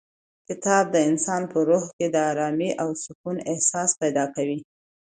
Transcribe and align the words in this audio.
کتاب 0.47 0.85
د 0.91 0.97
انسان 1.09 1.41
په 1.51 1.57
روح 1.69 1.85
کې 1.97 2.07
د 2.15 2.17
ارامۍ 2.31 2.71
او 2.83 2.89
سکون 3.03 3.37
احساس 3.51 3.89
پیدا 4.01 4.25
کوي. 4.35 4.59